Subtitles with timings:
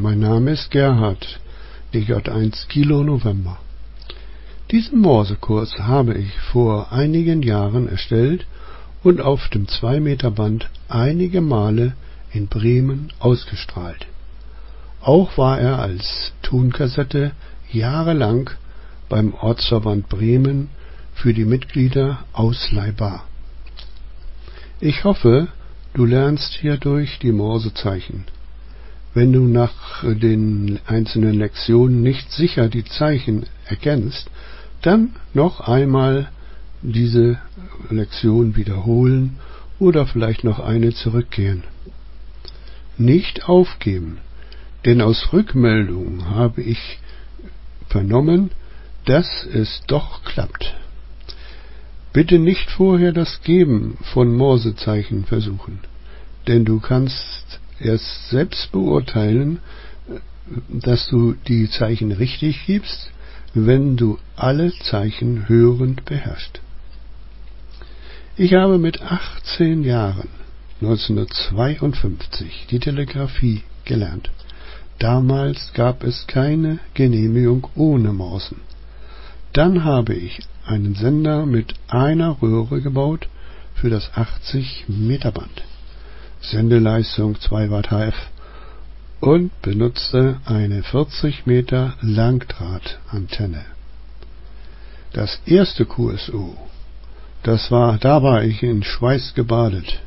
[0.00, 1.40] Mein Name ist Gerhard,
[1.92, 3.58] DJ1 Kilo November.
[4.70, 8.46] Diesen Morsekurs habe ich vor einigen Jahren erstellt
[9.02, 11.94] und auf dem 2 Meter Band einige Male
[12.30, 14.06] in Bremen ausgestrahlt.
[15.00, 17.32] Auch war er als Tonkassette
[17.72, 18.50] jahrelang
[19.08, 20.68] beim Ortsverband Bremen
[21.12, 23.24] für die Mitglieder ausleihbar.
[24.78, 25.48] Ich hoffe,
[25.92, 28.26] du lernst hierdurch die Morsezeichen.
[29.18, 34.30] Wenn du nach den einzelnen Lektionen nicht sicher die Zeichen erkennst,
[34.82, 36.28] dann noch einmal
[36.82, 37.40] diese
[37.90, 39.40] Lektion wiederholen
[39.80, 41.64] oder vielleicht noch eine zurückgehen.
[42.96, 44.18] Nicht aufgeben,
[44.84, 47.00] denn aus Rückmeldungen habe ich
[47.88, 48.52] vernommen,
[49.04, 50.76] dass es doch klappt.
[52.12, 55.80] Bitte nicht vorher das Geben von Morsezeichen versuchen,
[56.46, 59.60] denn du kannst erst selbst beurteilen,
[60.68, 63.10] dass du die Zeichen richtig gibst,
[63.54, 66.60] wenn du alle Zeichen hörend beherrschst.
[68.36, 70.28] Ich habe mit 18 Jahren
[70.80, 74.30] 1952 die Telegrafie gelernt.
[74.98, 78.60] Damals gab es keine Genehmigung ohne Morsen.
[79.52, 83.28] Dann habe ich einen Sender mit einer Röhre gebaut
[83.74, 85.62] für das 80 Meter Band.
[86.40, 88.14] Sendeleistung 2 Watt HF
[89.20, 93.64] und benutzte eine 40 Meter Langdrahtantenne.
[95.12, 96.56] Das erste QSO,
[97.42, 100.00] das war, da war ich in Schweiß gebadet.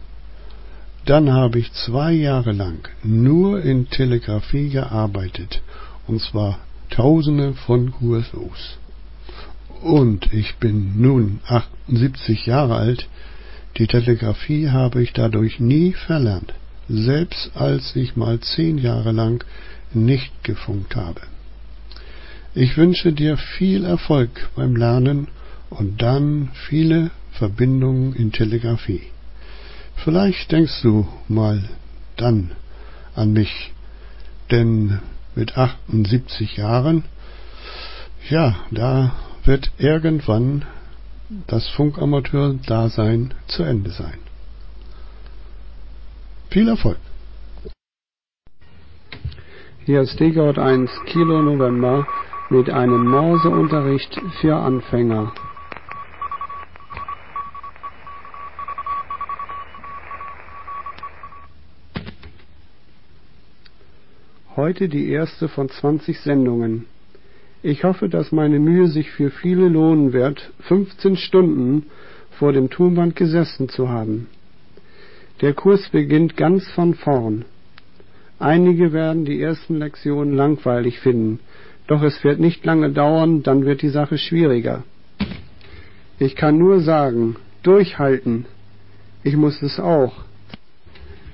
[1.05, 5.61] Dann habe ich zwei Jahre lang nur in Telegrafie gearbeitet,
[6.07, 6.59] und zwar
[6.91, 8.77] Tausende von QSOs.
[9.81, 13.07] Und ich bin nun 78 Jahre alt,
[13.77, 16.53] die Telegrafie habe ich dadurch nie verlernt,
[16.89, 19.43] selbst als ich mal zehn Jahre lang
[19.93, 21.21] nicht gefunkt habe.
[22.53, 25.27] Ich wünsche dir viel Erfolg beim Lernen
[25.69, 29.03] und dann viele Verbindungen in Telegrafie.
[30.03, 31.63] Vielleicht denkst du mal
[32.17, 32.51] dann
[33.15, 33.71] an mich,
[34.49, 34.99] denn
[35.35, 37.05] mit 78 Jahren,
[38.29, 39.15] ja, da
[39.45, 40.65] wird irgendwann
[41.47, 44.19] das Funkamateur-Dasein zu Ende sein.
[46.49, 46.97] Viel Erfolg!
[49.85, 52.05] Hier ist Degard 1 Kilo November
[52.49, 55.33] mit einem Morseunterricht für Anfänger.
[64.57, 66.87] Heute die erste von 20 Sendungen.
[67.63, 71.85] Ich hoffe, dass meine Mühe sich für viele lohnen wird, 15 Stunden
[72.31, 74.27] vor dem Tonband gesessen zu haben.
[75.41, 77.45] Der Kurs beginnt ganz von vorn.
[78.39, 81.39] Einige werden die ersten Lektionen langweilig finden,
[81.85, 84.83] doch es wird nicht lange dauern, dann wird die Sache schwieriger.
[86.17, 88.45] Ich kann nur sagen, durchhalten.
[89.23, 90.13] Ich muss es auch.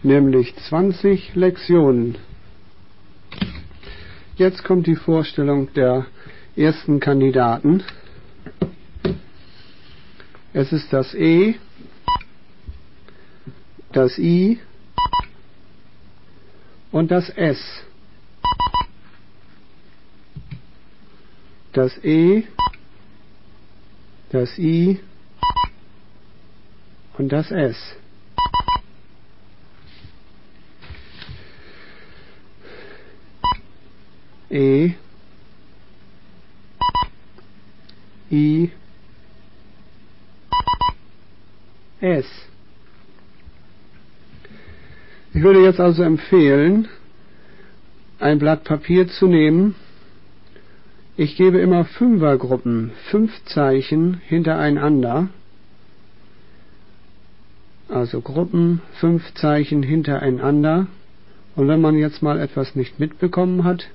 [0.04, 2.18] Nämlich 20 Lektionen.
[4.36, 6.06] Jetzt kommt die Vorstellung der
[6.58, 7.84] ersten Kandidaten.
[10.54, 11.56] Es ist das E,
[13.92, 14.60] das I
[16.92, 17.60] und das S.
[21.74, 22.48] Das E,
[24.32, 25.00] das I
[27.20, 27.78] und das S.
[34.50, 34.96] E
[38.32, 38.72] I
[42.02, 42.26] S.
[45.34, 46.88] Ich würde jetzt also empfehlen,
[48.20, 49.76] ein Blatt Papier zu nehmen.
[51.16, 55.30] Ich gebe immer Fünfergruppen, fünf Zeichen hintereinander.
[57.90, 60.88] Also Gruppen, fünf Zeichen hintereinander.
[61.56, 63.88] Und wenn man jetzt mal etwas nicht mitbekommen hat,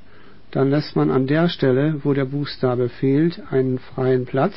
[0.52, 4.54] dann lässt man an der Stelle, wo der Buchstabe fehlt, einen freien Platz,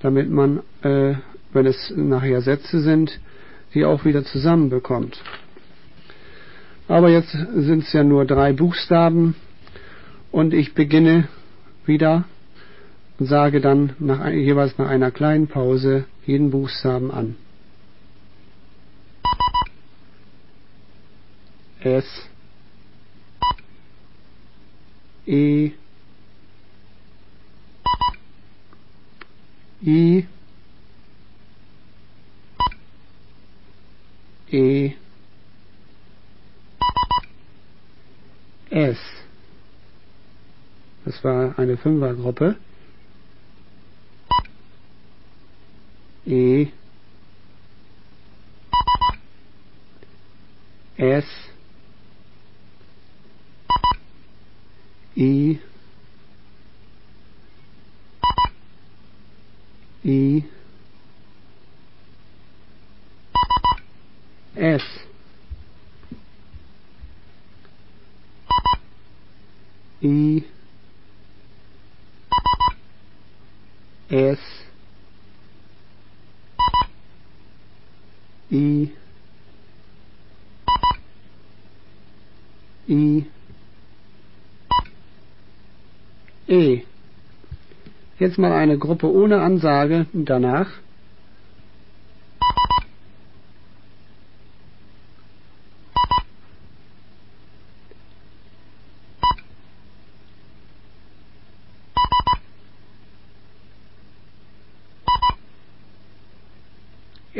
[0.00, 1.14] damit man, äh,
[1.52, 3.20] wenn es nachher Sätze sind,
[3.74, 5.22] die auch wieder zusammenbekommt.
[6.88, 9.36] Aber jetzt sind es ja nur drei Buchstaben
[10.32, 11.28] und ich beginne
[11.84, 12.24] wieder
[13.18, 17.36] und sage dann nach, jeweils nach einer kleinen Pause jeden Buchstaben an.
[21.82, 22.29] S
[25.30, 25.72] E
[29.80, 30.26] I
[34.50, 34.96] E
[38.70, 38.98] S.
[41.04, 42.56] Das war eine Fünfergruppe.
[46.26, 46.66] E.
[50.96, 51.24] S.
[55.16, 55.58] I.
[60.02, 60.44] I.
[64.54, 64.82] S.
[70.02, 70.44] I.
[74.08, 74.38] S.
[78.50, 78.90] I.
[82.88, 83.26] I.
[86.48, 86.82] E.
[88.18, 90.68] Jetzt mal eine Gruppe ohne Ansage danach.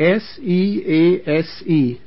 [0.01, 0.39] S
[1.25, 1.31] I E.
[1.43, 1.99] S I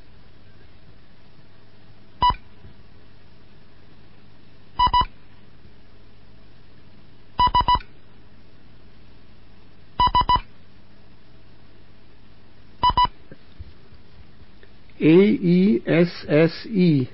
[15.01, 17.09] E I S S I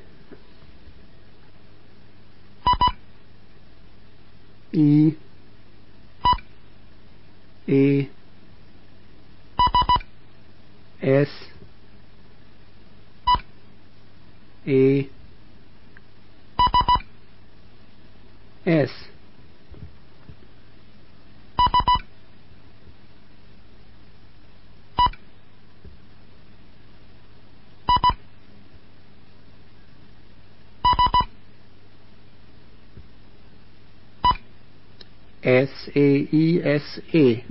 [4.72, 5.16] I
[7.66, 8.08] E
[11.02, 11.28] S
[14.66, 15.08] E
[18.66, 18.90] S
[35.42, 37.44] S E I S E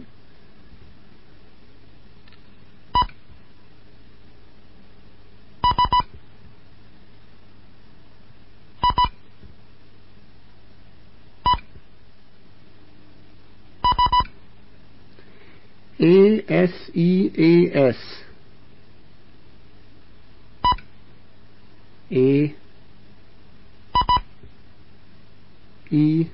[15.99, 17.97] E S I E S
[22.09, 22.55] E
[25.91, 26.31] I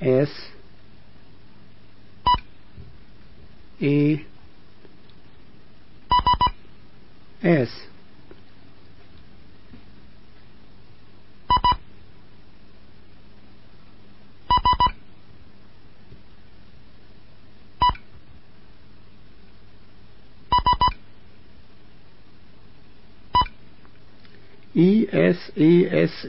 [0.00, 0.30] S
[3.78, 4.24] E
[7.42, 7.90] S
[24.80, 26.26] I S E S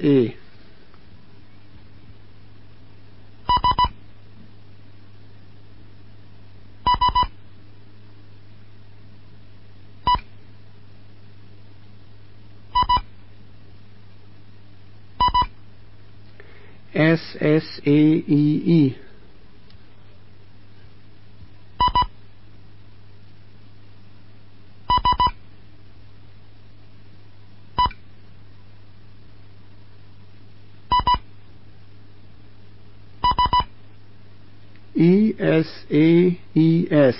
[34.95, 37.15] E S S E I I I S.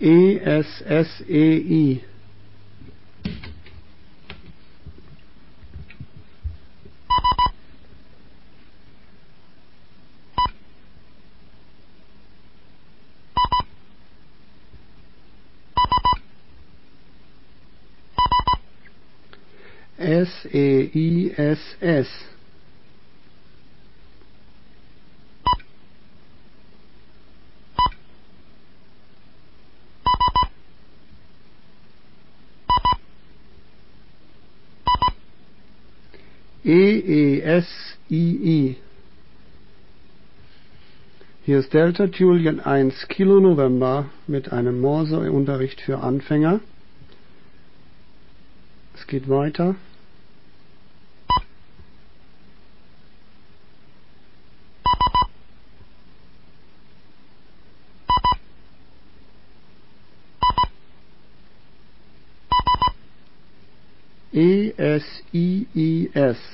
[0.00, 2.11] E I S E S S E
[20.94, 22.08] I S E I S S
[36.64, 37.66] E E S
[38.10, 38.76] I I
[41.44, 46.60] Hier ist Delta Julian 1 Kilo November mit einem Morse-Unterricht für Anfänger.
[48.94, 49.74] Es geht weiter.
[65.32, 66.44] E S.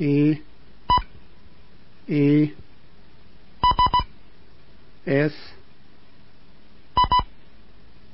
[0.00, 0.42] I
[2.08, 2.52] I S
[5.06, 5.32] S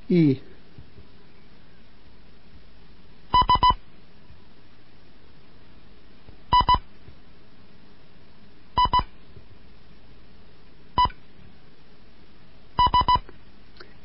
[0.08, 0.40] E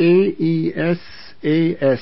[0.00, 2.00] E I S.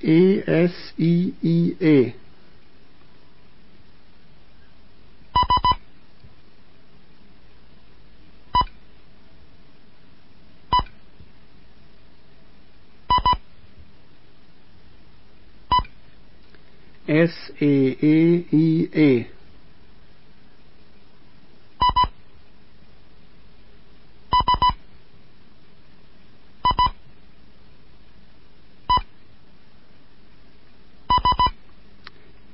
[0.00, 2.27] E S E S I
[17.18, 19.26] I E S E E I E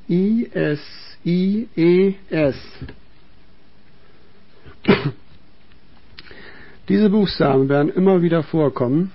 [0.09, 0.81] I S
[1.27, 2.57] I E S
[6.89, 9.13] Diese Buchstaben werden immer wieder vorkommen.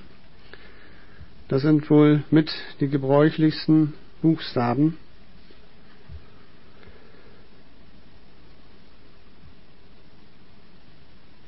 [1.47, 4.97] Das sind wohl mit die gebräuchlichsten Buchstaben.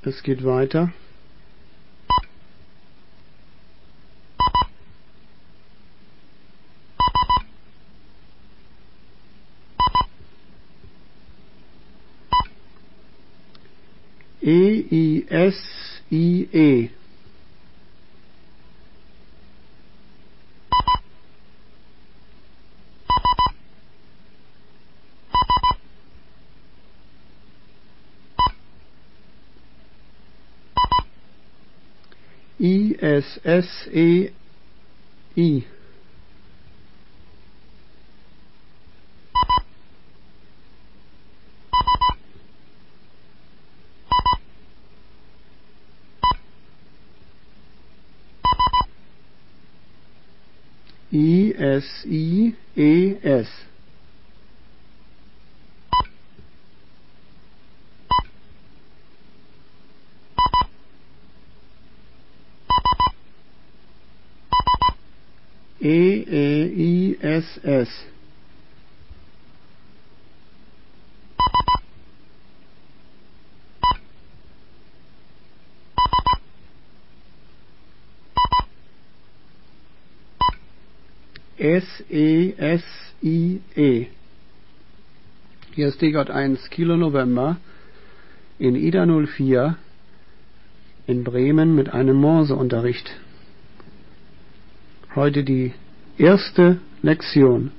[0.04, 0.92] Es geht weiter.
[14.42, 17.01] E I S I E
[32.64, 34.30] I S S E
[35.36, 35.66] I.
[51.14, 53.71] I S I E S E E I S
[65.82, 67.90] S S
[82.12, 82.84] E S
[83.24, 84.06] I E
[85.74, 87.58] Hier ist Degott 1 Kilo November
[88.60, 89.78] in Ida 04
[91.08, 93.12] in Bremen mit einem Morseunterricht.
[95.14, 95.74] Heute die
[96.18, 97.72] erste Lektion.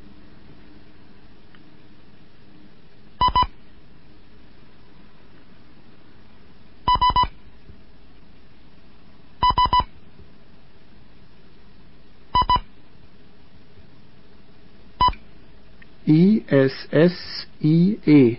[17.64, 18.38] I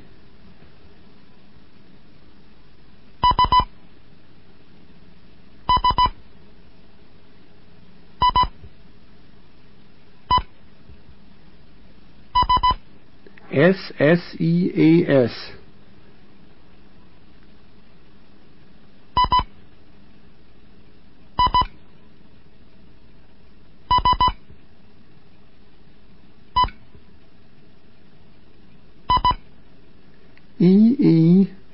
[13.53, 15.53] S S I E S-S-I-E-S.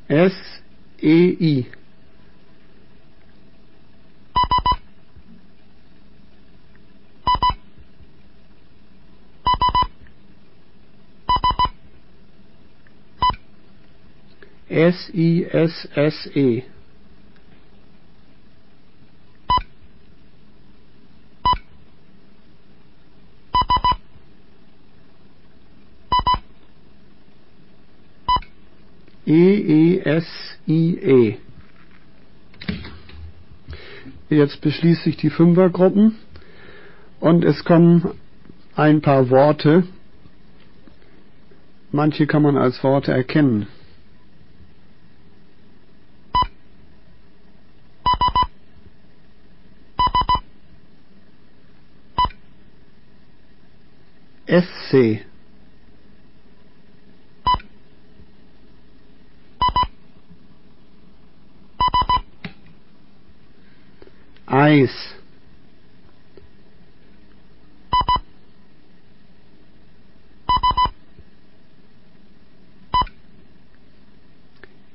[0.09, 1.79] I-I-S-E-I.
[14.79, 16.63] S-I-S-S-E.
[29.25, 31.38] E-E-S-I-E.
[34.29, 36.15] Jetzt beschließe ich die Fünfergruppen
[37.19, 38.12] und es kommen
[38.75, 39.83] ein paar Worte.
[41.91, 43.67] Manche kann man als Worte erkennen.
[54.89, 55.24] SC
[64.48, 64.89] Eis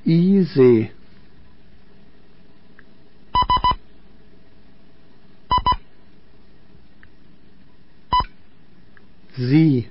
[0.04, 0.93] Easy
[9.48, 9.88] Sie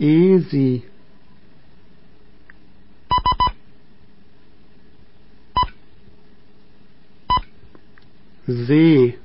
[0.01, 0.90] ESA
[8.51, 9.21] the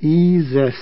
[0.00, 0.74] Ises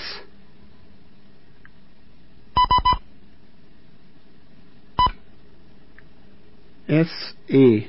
[6.87, 7.85] S-E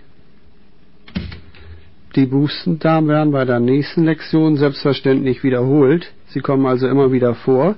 [2.15, 6.13] Die Buchstaben werden bei der nächsten Lektion selbstverständlich wiederholt.
[6.29, 7.77] Sie kommen also immer wieder vor.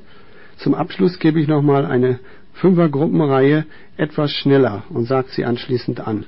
[0.59, 2.21] Zum Abschluss gebe ich nochmal eine
[2.55, 6.27] Fünfergruppenreihe etwas schneller und sagt sie anschließend an.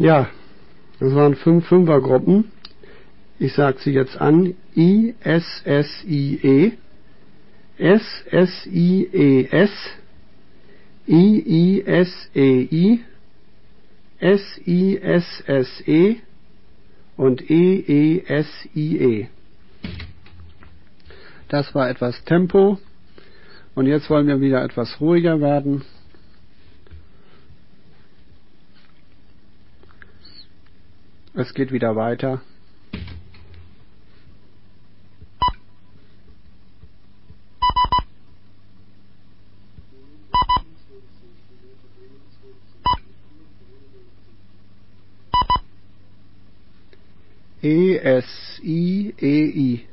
[0.00, 0.30] Ja,
[0.98, 2.50] das waren fünf Fünfergruppen.
[3.38, 4.54] Ich sage sie jetzt an.
[4.74, 6.72] I, S, S, I, E.
[7.76, 9.70] S, S, I, E, S.
[11.06, 13.00] I, I, S, E, I.
[14.20, 16.16] S, I, S, S, E.
[17.18, 19.28] Und E, E, S, I, E.
[21.48, 22.78] Das war etwas Tempo.
[23.74, 25.82] Und jetzt wollen wir wieder etwas ruhiger werden.
[31.32, 32.42] Es geht wieder weiter.
[47.62, 49.89] E S I E I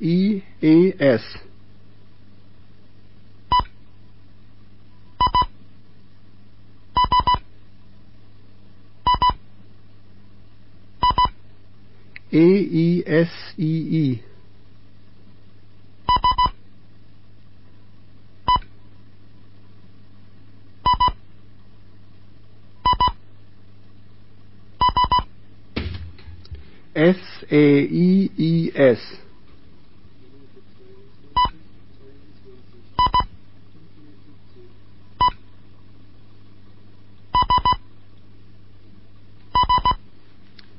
[0.00, 1.22] S S.
[12.32, 14.22] I E S E I
[26.94, 27.16] S
[27.50, 29.20] I I S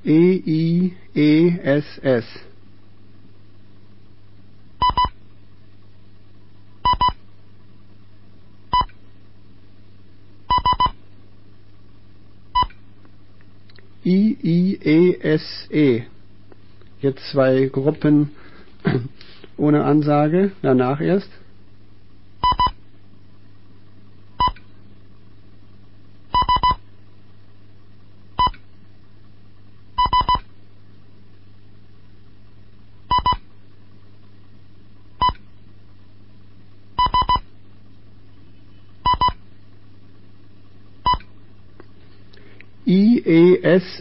[0.04, 2.26] E I I S E I E S S
[14.04, 16.04] I I E S E.
[17.00, 18.32] Jetzt zwei Gruppen
[19.58, 21.30] ohne Ansage, danach erst.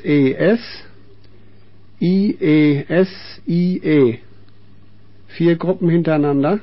[0.04, 0.32] E
[2.88, 4.18] S E E.
[5.28, 6.60] Vier Gruppen hintereinander.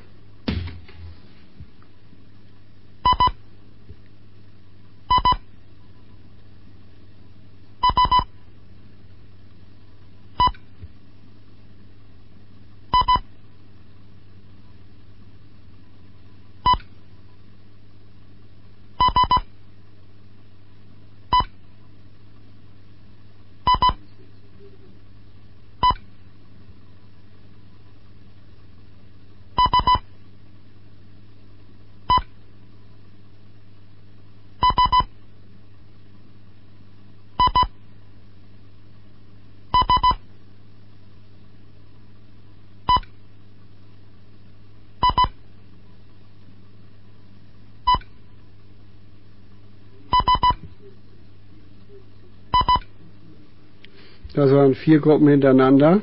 [54.34, 56.02] Das waren vier Gruppen hintereinander.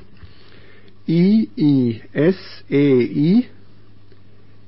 [1.07, 3.47] I, I, S, E, I.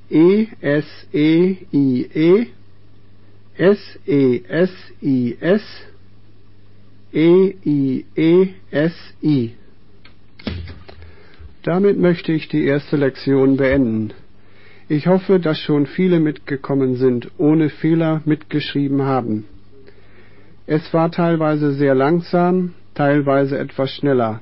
[0.09, 2.47] E, S, E, I, E.
[3.57, 5.63] S, E, S, I, S.
[7.11, 9.53] E, I, E, S, I.
[11.63, 14.13] Damit möchte ich die erste Lektion beenden.
[14.87, 19.45] Ich hoffe, dass schon viele mitgekommen sind, ohne Fehler mitgeschrieben haben.
[20.65, 24.41] Es war teilweise sehr langsam, teilweise etwas schneller,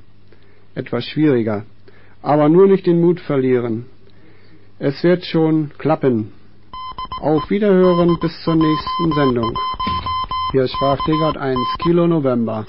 [0.75, 1.63] etwas schwieriger.
[2.21, 3.85] Aber nur nicht den Mut verlieren.
[4.79, 6.31] Es wird schon klappen.
[7.21, 9.53] Auf Wiederhören bis zur nächsten Sendung.
[10.51, 12.65] Hier sprach Degard 1 Kilo November.